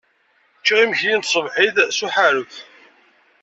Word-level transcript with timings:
Ččiɣ 0.59 0.79
imekli 0.83 1.13
n 1.15 1.21
tṣebḥit 1.23 1.77
s 1.97 1.99
uḥaṛef. 2.05 2.53